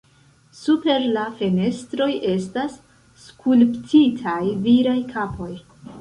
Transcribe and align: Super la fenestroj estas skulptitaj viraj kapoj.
Super 0.59 1.03
la 1.17 1.25
fenestroj 1.41 2.09
estas 2.31 2.77
skulptitaj 3.27 4.39
viraj 4.65 4.97
kapoj. 5.13 5.51